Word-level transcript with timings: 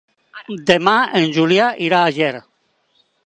Demà 0.69 0.95
en 1.19 1.27
Julià 1.37 1.69
irà 1.89 2.01
a 2.07 2.13
Ger. 2.17 2.35